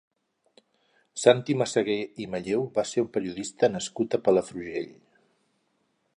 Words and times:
Santi 1.23 1.55
Massaguer 1.59 1.99
i 2.25 2.27
Malleu 2.37 2.65
va 2.79 2.87
ser 2.93 3.05
un 3.07 3.13
periodista 3.19 3.73
nascut 3.77 4.19
a 4.19 4.23
Palafrugell. 4.29 4.91